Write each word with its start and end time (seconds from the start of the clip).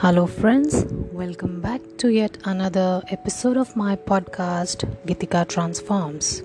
Hello, 0.00 0.26
friends. 0.26 0.84
Welcome 1.10 1.62
back 1.62 1.80
to 1.96 2.08
yet 2.08 2.36
another 2.44 3.02
episode 3.08 3.56
of 3.56 3.74
my 3.74 3.96
podcast, 3.96 4.84
Gitika 5.06 5.48
Transforms. 5.48 6.42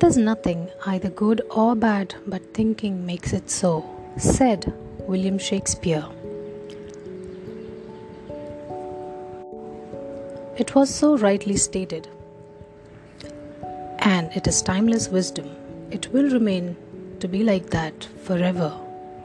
There's 0.00 0.16
nothing 0.16 0.70
either 0.84 1.08
good 1.08 1.40
or 1.50 1.76
bad, 1.76 2.16
but 2.26 2.52
thinking 2.52 3.06
makes 3.06 3.32
it 3.32 3.48
so, 3.48 3.88
said 4.16 4.74
William 5.06 5.38
Shakespeare. 5.38 6.04
It 10.58 10.74
was 10.74 10.92
so 10.92 11.16
rightly 11.16 11.58
stated, 11.58 12.08
and 14.00 14.32
it 14.32 14.48
is 14.48 14.60
timeless 14.60 15.08
wisdom. 15.08 15.48
It 15.92 16.12
will 16.12 16.28
remain 16.28 16.76
to 17.20 17.28
be 17.28 17.44
like 17.44 17.70
that 17.70 18.08
forever 18.24 18.76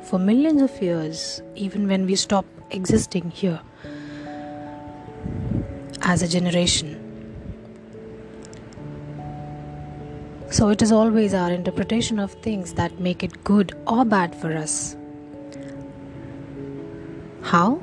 for 0.04 0.20
millions 0.20 0.62
of 0.62 0.82
years, 0.82 1.42
even 1.56 1.88
when 1.88 2.06
we 2.06 2.16
stop 2.16 2.46
existing 2.72 3.32
here 3.32 3.60
as 6.02 6.22
a 6.22 6.28
generation. 6.28 7.04
So 10.50 10.70
it 10.70 10.82
is 10.82 10.92
always 10.92 11.34
our 11.34 11.52
interpretation 11.52 12.20
of 12.20 12.32
things 12.32 12.74
that 12.76 13.00
make 13.00 13.22
it 13.22 13.44
good 13.44 13.76
or 13.86 14.06
bad 14.06 14.34
for 14.34 14.56
us. 14.56 14.96
How? 17.42 17.82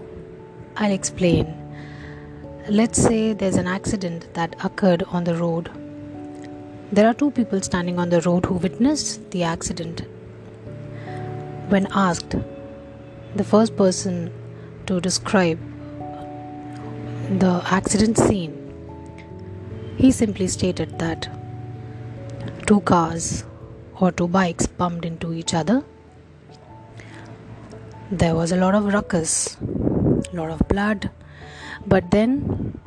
I'll 0.76 0.92
explain. 0.92 1.54
Let's 2.68 3.00
say 3.00 3.34
there's 3.34 3.56
an 3.56 3.66
accident 3.66 4.32
that 4.32 4.56
occurred 4.64 5.02
on 5.04 5.24
the 5.24 5.34
road. 5.34 5.70
There 6.90 7.06
are 7.06 7.14
two 7.14 7.30
people 7.30 7.60
standing 7.60 7.98
on 7.98 8.08
the 8.08 8.22
road 8.22 8.46
who 8.46 8.54
witnessed 8.54 9.30
the 9.30 9.42
accident 9.42 10.02
when 11.68 11.86
asked, 11.92 12.34
the 13.36 13.44
first 13.44 13.76
person 13.76 14.32
to 14.86 15.00
describe 15.00 15.58
the 17.38 17.62
accident 17.66 18.18
scene, 18.18 18.52
he 19.96 20.12
simply 20.12 20.46
stated 20.46 20.98
that 20.98 21.28
two 22.66 22.80
cars 22.80 23.44
or 24.00 24.12
two 24.12 24.28
bikes 24.28 24.66
bumped 24.66 25.04
into 25.04 25.32
each 25.32 25.54
other. 25.54 25.82
There 28.10 28.34
was 28.34 28.52
a 28.52 28.56
lot 28.56 28.74
of 28.74 28.92
ruckus, 28.92 29.56
a 29.62 30.36
lot 30.36 30.50
of 30.50 30.68
blood, 30.68 31.10
but 31.86 32.10
then 32.10 32.78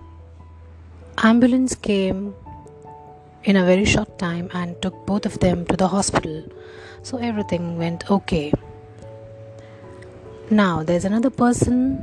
ambulance 1.24 1.74
came 1.76 2.36
in 3.44 3.56
a 3.56 3.66
very 3.66 3.86
short 3.86 4.20
time 4.20 4.50
and 4.54 4.80
took 4.82 5.06
both 5.06 5.26
of 5.26 5.40
them 5.40 5.66
to 5.66 5.76
the 5.76 5.88
hospital. 5.88 6.44
So 7.02 7.18
everything 7.18 7.78
went 7.78 8.10
okay. 8.12 8.54
Now, 10.50 10.82
there's 10.82 11.04
another 11.04 11.30
person 11.30 11.98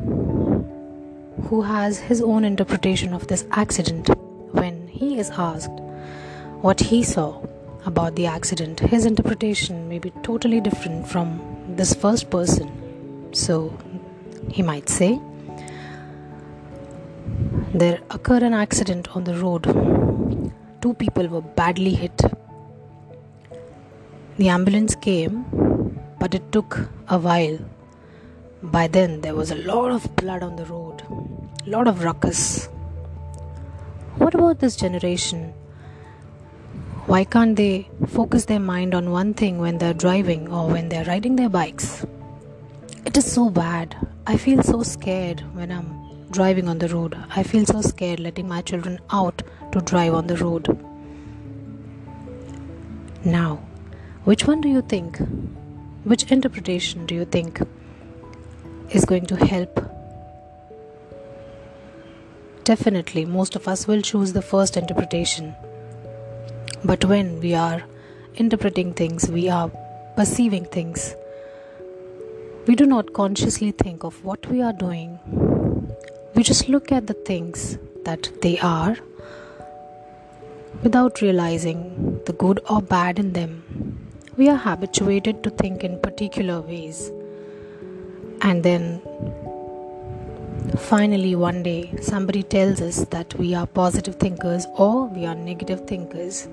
who 1.48 1.62
has 1.62 1.98
his 1.98 2.20
own 2.20 2.44
interpretation 2.44 3.14
of 3.14 3.26
this 3.26 3.46
accident. 3.52 4.10
When 4.52 4.86
he 4.86 5.18
is 5.18 5.30
asked 5.30 5.70
what 6.60 6.78
he 6.78 7.02
saw 7.02 7.40
about 7.86 8.16
the 8.16 8.26
accident, 8.26 8.80
his 8.80 9.06
interpretation 9.06 9.88
may 9.88 9.98
be 9.98 10.10
totally 10.22 10.60
different 10.60 11.08
from 11.08 11.40
this 11.70 11.94
first 11.94 12.28
person. 12.28 12.70
So, 13.32 13.72
he 14.50 14.62
might 14.62 14.90
say, 14.90 15.18
There 17.72 17.98
occurred 18.10 18.42
an 18.42 18.52
accident 18.52 19.16
on 19.16 19.24
the 19.24 19.36
road. 19.38 19.64
Two 20.82 20.92
people 20.92 21.28
were 21.28 21.40
badly 21.40 21.94
hit. 21.94 22.20
The 24.36 24.50
ambulance 24.50 24.94
came, 24.94 25.46
but 26.20 26.34
it 26.34 26.52
took 26.52 26.90
a 27.08 27.18
while 27.18 27.58
by 28.72 28.86
then, 28.86 29.20
there 29.20 29.34
was 29.34 29.50
a 29.50 29.56
lot 29.56 29.90
of 29.90 30.16
blood 30.16 30.42
on 30.42 30.56
the 30.56 30.64
road, 30.64 31.02
a 31.66 31.70
lot 31.70 31.86
of 31.86 32.02
ruckus. 32.02 32.66
What 34.16 34.34
about 34.34 34.60
this 34.60 34.76
generation? 34.76 35.52
Why 37.06 37.24
can't 37.24 37.56
they 37.56 37.88
focus 38.08 38.46
their 38.46 38.60
mind 38.60 38.94
on 38.94 39.10
one 39.10 39.34
thing 39.34 39.58
when 39.58 39.78
they're 39.78 39.92
driving 39.92 40.50
or 40.50 40.68
when 40.68 40.88
they're 40.88 41.04
riding 41.04 41.36
their 41.36 41.50
bikes? 41.50 42.06
It 43.04 43.16
is 43.16 43.30
so 43.30 43.50
bad. 43.50 43.94
I 44.26 44.38
feel 44.38 44.62
so 44.62 44.82
scared 44.82 45.40
when 45.54 45.70
I'm 45.70 46.30
driving 46.30 46.66
on 46.66 46.78
the 46.78 46.88
road. 46.88 47.16
I 47.36 47.42
feel 47.42 47.66
so 47.66 47.82
scared 47.82 48.20
letting 48.20 48.48
my 48.48 48.62
children 48.62 48.98
out 49.10 49.42
to 49.72 49.80
drive 49.80 50.14
on 50.14 50.26
the 50.26 50.36
road. 50.36 50.66
Now, 53.24 53.56
which 54.24 54.46
one 54.46 54.62
do 54.62 54.68
you 54.68 54.80
think? 54.80 55.18
Which 56.04 56.30
interpretation 56.32 57.04
do 57.04 57.14
you 57.14 57.26
think 57.26 57.60
is 58.90 59.04
going 59.04 59.26
to 59.26 59.36
help. 59.36 59.80
Definitely, 62.64 63.24
most 63.24 63.56
of 63.56 63.68
us 63.68 63.86
will 63.86 64.00
choose 64.00 64.32
the 64.32 64.42
first 64.42 64.76
interpretation. 64.76 65.54
But 66.84 67.04
when 67.04 67.40
we 67.40 67.54
are 67.54 67.82
interpreting 68.36 68.94
things, 68.94 69.28
we 69.28 69.48
are 69.48 69.70
perceiving 70.16 70.64
things, 70.64 71.14
we 72.66 72.74
do 72.74 72.86
not 72.86 73.12
consciously 73.12 73.72
think 73.72 74.04
of 74.04 74.24
what 74.24 74.46
we 74.46 74.62
are 74.62 74.72
doing. 74.72 75.18
We 76.34 76.42
just 76.42 76.68
look 76.68 76.90
at 76.90 77.06
the 77.06 77.14
things 77.14 77.78
that 78.04 78.30
they 78.40 78.58
are 78.60 78.96
without 80.82 81.20
realizing 81.20 82.20
the 82.24 82.32
good 82.32 82.60
or 82.68 82.80
bad 82.80 83.18
in 83.18 83.34
them. 83.34 83.62
We 84.36 84.48
are 84.48 84.56
habituated 84.56 85.42
to 85.44 85.50
think 85.50 85.84
in 85.84 86.00
particular 86.00 86.60
ways 86.60 87.12
and 88.40 88.62
then 88.62 89.00
finally, 90.76 91.34
one 91.34 91.62
day, 91.62 91.94
somebody 92.00 92.42
tells 92.42 92.80
us 92.80 93.04
that 93.06 93.34
we 93.34 93.54
are 93.54 93.66
positive 93.66 94.16
thinkers 94.16 94.66
or 94.76 95.06
we 95.06 95.26
are 95.26 95.34
negative 95.34 95.86
thinkers. 95.86 96.48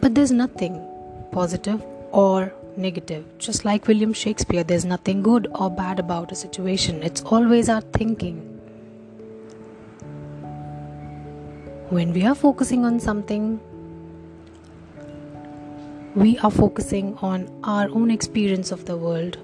But 0.00 0.14
there's 0.14 0.30
nothing 0.30 0.84
positive 1.32 1.82
or 2.12 2.52
negative. 2.76 3.24
Just 3.38 3.64
like 3.64 3.88
William 3.88 4.12
Shakespeare, 4.12 4.64
there's 4.64 4.84
nothing 4.84 5.22
good 5.22 5.48
or 5.54 5.70
bad 5.70 5.98
about 5.98 6.32
a 6.32 6.34
situation. 6.34 7.02
It's 7.02 7.22
always 7.22 7.68
our 7.68 7.80
thinking. 7.80 8.36
When 11.90 12.12
we 12.12 12.24
are 12.26 12.34
focusing 12.34 12.84
on 12.84 13.00
something, 13.00 13.60
we 16.14 16.38
are 16.38 16.50
focusing 16.50 17.16
on 17.18 17.48
our 17.64 17.88
own 17.90 18.10
experience 18.10 18.70
of 18.72 18.84
the 18.84 18.96
world 18.96 19.38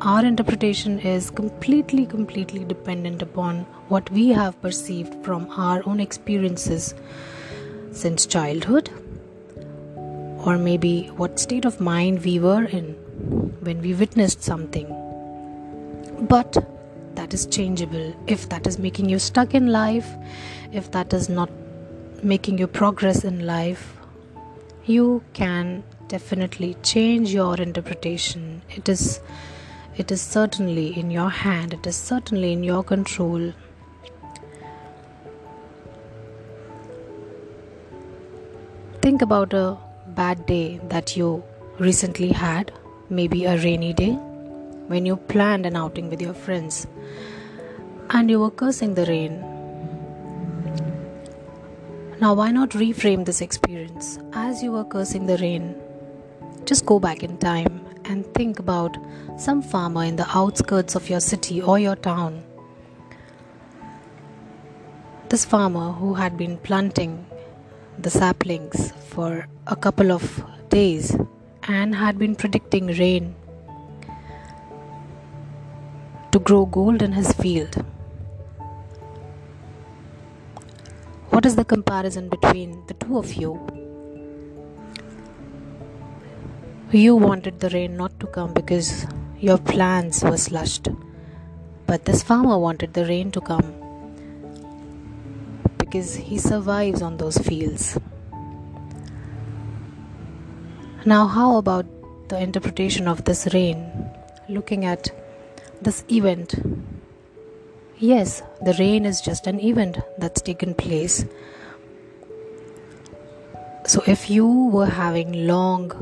our 0.00 0.24
interpretation 0.24 0.98
is 0.98 1.30
completely, 1.30 2.06
completely 2.06 2.64
dependent 2.64 3.20
upon 3.20 3.60
what 3.88 4.10
we 4.10 4.28
have 4.28 4.60
perceived 4.62 5.14
from 5.24 5.50
our 5.50 5.82
own 5.86 6.00
experiences 6.00 6.94
since 7.92 8.24
childhood, 8.24 8.88
or 10.46 10.56
maybe 10.56 11.06
what 11.16 11.38
state 11.38 11.66
of 11.66 11.80
mind 11.80 12.24
we 12.24 12.38
were 12.38 12.64
in 12.64 12.94
when 13.60 13.82
we 13.82 13.92
witnessed 13.92 14.42
something. 14.42 14.86
But 16.20 16.56
that 17.16 17.34
is 17.34 17.44
changeable. 17.46 18.14
If 18.26 18.48
that 18.48 18.66
is 18.66 18.78
making 18.78 19.10
you 19.10 19.18
stuck 19.18 19.54
in 19.54 19.66
life, 19.66 20.08
if 20.72 20.90
that 20.92 21.12
is 21.12 21.28
not 21.28 21.50
making 22.22 22.56
you 22.56 22.66
progress 22.66 23.24
in 23.24 23.46
life, 23.46 23.96
you 24.86 25.22
can 25.34 25.82
definitely 26.08 26.74
change 26.82 27.34
your 27.34 27.56
interpretation. 27.56 28.62
It 28.70 28.88
is 28.88 29.20
it 30.00 30.10
is 30.10 30.22
certainly 30.22 30.98
in 30.98 31.10
your 31.10 31.28
hand, 31.28 31.74
it 31.74 31.86
is 31.86 31.94
certainly 31.94 32.52
in 32.54 32.62
your 32.64 32.82
control. 32.82 33.52
Think 39.02 39.20
about 39.20 39.52
a 39.52 39.76
bad 40.20 40.46
day 40.46 40.80
that 40.88 41.18
you 41.18 41.44
recently 41.78 42.28
had, 42.28 42.72
maybe 43.10 43.44
a 43.44 43.58
rainy 43.58 43.92
day, 43.92 44.12
when 44.92 45.04
you 45.04 45.16
planned 45.16 45.66
an 45.66 45.76
outing 45.76 46.08
with 46.08 46.22
your 46.22 46.32
friends 46.32 46.86
and 48.08 48.30
you 48.30 48.40
were 48.40 48.50
cursing 48.50 48.94
the 48.94 49.04
rain. 49.04 49.38
Now, 52.22 52.32
why 52.32 52.50
not 52.52 52.70
reframe 52.70 53.26
this 53.26 53.42
experience? 53.42 54.18
As 54.32 54.62
you 54.62 54.72
were 54.72 54.84
cursing 54.84 55.26
the 55.26 55.36
rain, 55.36 55.74
just 56.64 56.86
go 56.86 56.98
back 56.98 57.22
in 57.22 57.36
time 57.36 57.89
and 58.10 58.26
think 58.34 58.58
about 58.58 58.96
some 59.38 59.62
farmer 59.62 60.04
in 60.04 60.16
the 60.16 60.26
outskirts 60.36 60.96
of 60.96 61.08
your 61.08 61.20
city 61.20 61.62
or 61.62 61.78
your 61.78 61.94
town. 61.94 62.42
This 65.28 65.44
farmer 65.44 65.92
who 65.92 66.14
had 66.14 66.36
been 66.36 66.56
planting 66.58 67.24
the 67.98 68.10
saplings 68.10 68.92
for 69.10 69.46
a 69.68 69.76
couple 69.76 70.10
of 70.10 70.44
days 70.70 71.16
and 71.68 71.94
had 71.94 72.18
been 72.18 72.34
predicting 72.34 72.88
rain 72.88 73.34
to 76.32 76.40
grow 76.40 76.66
gold 76.66 77.02
in 77.02 77.12
his 77.12 77.32
field. 77.34 77.84
What 81.28 81.46
is 81.46 81.54
the 81.54 81.64
comparison 81.64 82.28
between 82.28 82.82
the 82.88 82.94
two 82.94 83.18
of 83.18 83.34
you? 83.34 83.79
You 86.92 87.14
wanted 87.14 87.60
the 87.60 87.68
rain 87.70 87.96
not 87.96 88.18
to 88.18 88.26
come 88.26 88.52
because 88.52 89.06
your 89.38 89.58
plans 89.58 90.24
were 90.24 90.36
slushed. 90.36 90.88
But 91.86 92.04
this 92.04 92.24
farmer 92.24 92.58
wanted 92.58 92.94
the 92.94 93.04
rain 93.04 93.30
to 93.30 93.40
come 93.40 93.74
because 95.78 96.16
he 96.16 96.36
survives 96.36 97.00
on 97.00 97.16
those 97.16 97.38
fields. 97.38 97.96
Now, 101.06 101.28
how 101.28 101.58
about 101.58 101.86
the 102.28 102.40
interpretation 102.40 103.06
of 103.06 103.24
this 103.24 103.46
rain? 103.54 104.10
Looking 104.48 104.84
at 104.84 105.10
this 105.80 106.02
event. 106.10 106.56
Yes, 107.98 108.42
the 108.64 108.74
rain 108.80 109.06
is 109.06 109.20
just 109.20 109.46
an 109.46 109.60
event 109.60 109.98
that's 110.18 110.42
taken 110.42 110.74
place. 110.74 111.24
So, 113.86 114.02
if 114.08 114.28
you 114.28 114.46
were 114.72 114.86
having 114.86 115.46
long, 115.46 115.92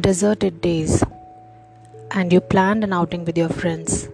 deserted 0.00 0.60
days 0.60 1.02
and 2.10 2.32
you 2.32 2.40
planned 2.40 2.84
an 2.84 2.92
outing 2.92 3.24
with 3.24 3.36
your 3.38 3.48
friends 3.48 4.08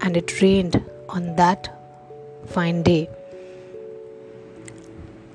and 0.00 0.16
it 0.16 0.40
rained 0.40 0.82
on 1.08 1.34
that 1.36 1.68
fine 2.46 2.82
day, 2.82 3.08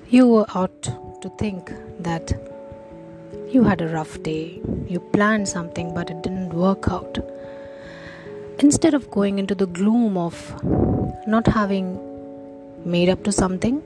you 0.09 0.27
were 0.27 0.45
out 0.55 0.81
to 1.21 1.29
think 1.37 1.71
that 1.99 2.31
you 3.51 3.63
had 3.63 3.81
a 3.81 3.87
rough 3.87 4.21
day, 4.23 4.61
you 4.87 4.99
planned 5.11 5.47
something 5.47 5.93
but 5.93 6.09
it 6.09 6.21
didn't 6.21 6.53
work 6.53 6.87
out. 6.87 7.17
Instead 8.59 8.93
of 8.93 9.11
going 9.11 9.37
into 9.37 9.53
the 9.53 9.67
gloom 9.67 10.17
of 10.17 10.63
not 11.27 11.45
having 11.47 11.99
made 12.85 13.09
up 13.09 13.23
to 13.23 13.31
something, 13.31 13.79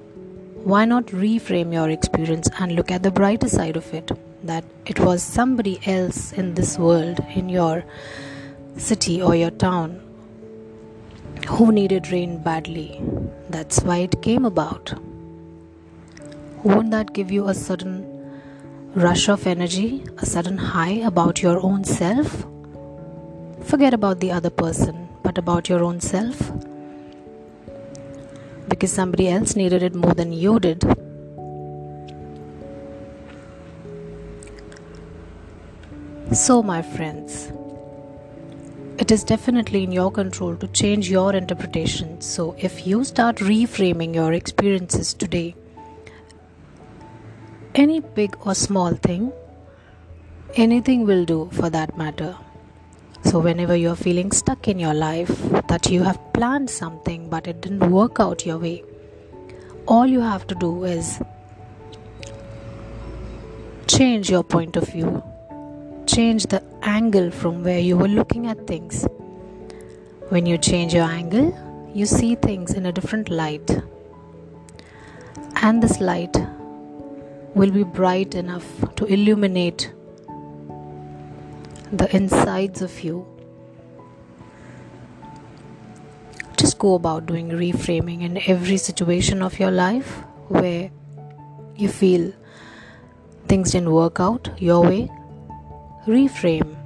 why 0.63 0.85
not 0.85 1.05
reframe 1.07 1.73
your 1.73 1.89
experience 1.89 2.49
and 2.59 2.73
look 2.73 2.91
at 2.91 3.01
the 3.01 3.11
brighter 3.11 3.49
side 3.49 3.77
of 3.77 3.93
it? 3.93 4.11
That 4.47 4.63
it 4.85 4.99
was 4.99 5.21
somebody 5.21 5.79
else 5.85 6.31
in 6.31 6.53
this 6.55 6.77
world, 6.79 7.19
in 7.35 7.49
your 7.49 7.83
city 8.77 9.21
or 9.21 9.35
your 9.35 9.51
town, 9.51 9.99
who 11.47 11.71
needed 11.71 12.11
rain 12.11 12.37
badly. 12.43 13.01
That's 13.49 13.81
why 13.81 13.97
it 13.97 14.21
came 14.21 14.45
about. 14.45 14.93
Won't 16.63 16.91
that 16.91 17.13
give 17.13 17.31
you 17.31 17.47
a 17.47 17.53
sudden 17.53 18.05
rush 18.95 19.27
of 19.29 19.45
energy, 19.45 20.03
a 20.17 20.25
sudden 20.25 20.57
high 20.57 20.99
about 21.09 21.41
your 21.41 21.59
own 21.63 21.83
self. 21.83 22.45
Forget 23.63 23.93
about 23.93 24.21
the 24.21 24.31
other 24.31 24.49
person, 24.49 25.07
but 25.23 25.37
about 25.37 25.69
your 25.69 25.83
own 25.83 25.99
self. 25.99 26.51
Because 28.69 28.91
somebody 28.91 29.27
else 29.29 29.55
needed 29.55 29.83
it 29.83 29.93
more 29.93 30.13
than 30.13 30.31
you 30.33 30.59
did. 30.59 30.83
So, 36.33 36.61
my 36.61 36.81
friends, 36.81 37.53
it 38.97 39.11
is 39.11 39.23
definitely 39.23 39.83
in 39.83 39.93
your 39.93 40.11
control 40.11 40.57
to 40.57 40.67
change 40.67 41.09
your 41.09 41.33
interpretation. 41.33 42.19
So, 42.19 42.53
if 42.59 42.85
you 42.85 43.05
start 43.05 43.37
reframing 43.37 44.13
your 44.13 44.33
experiences 44.33 45.13
today, 45.13 45.55
any 47.75 48.01
big 48.01 48.35
or 48.45 48.55
small 48.55 48.93
thing, 48.93 49.31
anything 50.55 51.05
will 51.05 51.23
do 51.23 51.49
for 51.53 51.69
that 51.69 51.97
matter. 51.97 52.35
So, 53.23 53.39
whenever 53.39 53.77
you're 53.77 53.95
feeling 53.95 54.33
stuck 54.33 54.67
in 54.67 54.79
your 54.79 54.93
life, 54.93 55.31
that 55.69 55.89
you 55.89 56.03
have 56.03 56.19
planned 56.33 56.69
something 56.69 57.29
but 57.29 57.47
it 57.47 57.61
didn't 57.61 57.89
work 57.89 58.19
out 58.19 58.45
your 58.45 58.57
way, 58.57 58.83
all 59.87 60.05
you 60.05 60.19
have 60.19 60.45
to 60.47 60.55
do 60.55 60.83
is 60.83 61.21
change 63.87 64.29
your 64.29 64.43
point 64.43 64.75
of 64.75 64.89
view, 64.89 65.23
change 66.17 66.47
the 66.47 66.63
angle 66.81 67.29
from 67.29 67.63
where 67.63 67.79
you 67.79 67.95
were 67.95 68.07
looking 68.07 68.47
at 68.47 68.65
things. 68.65 69.05
When 70.29 70.47
you 70.47 70.57
change 70.57 70.91
your 70.91 71.03
angle, 71.03 71.49
you 71.93 72.07
see 72.07 72.33
things 72.33 72.73
in 72.73 72.87
a 72.87 72.91
different 72.91 73.29
light, 73.29 73.69
and 75.57 75.83
this 75.83 75.99
light 75.99 76.35
will 77.53 77.69
be 77.69 77.83
bright 77.83 78.33
enough 78.33 78.65
to 78.95 79.05
illuminate 79.05 79.93
the 81.91 82.07
insides 82.15 82.81
of 82.81 82.99
you. 83.03 83.23
Just 86.55 86.79
go 86.79 86.95
about 86.95 87.27
doing 87.27 87.49
reframing 87.49 88.23
in 88.23 88.41
every 88.47 88.77
situation 88.77 89.43
of 89.43 89.59
your 89.59 89.69
life 89.69 90.23
where 90.47 90.89
you 91.75 91.89
feel 91.89 92.33
things 93.47 93.73
didn't 93.73 93.91
work 93.91 94.19
out 94.19 94.49
your 94.57 94.81
way. 94.81 95.11
Reframe. 96.07 96.77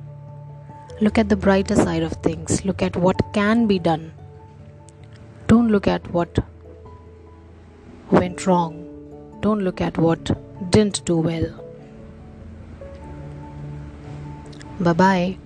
Look 0.99 1.19
at 1.19 1.29
the 1.29 1.35
brighter 1.35 1.75
side 1.75 2.01
of 2.01 2.13
things. 2.23 2.65
Look 2.65 2.81
at 2.81 2.95
what 2.95 3.21
can 3.33 3.67
be 3.67 3.77
done. 3.77 4.13
Don't 5.45 5.67
look 5.67 5.87
at 5.87 6.11
what 6.11 6.39
went 8.09 8.47
wrong. 8.47 8.73
Don't 9.41 9.59
look 9.59 9.79
at 9.79 9.99
what 9.99 10.31
didn't 10.71 11.05
do 11.05 11.17
well. 11.17 11.53
Bye 14.79 14.93
bye. 14.93 15.37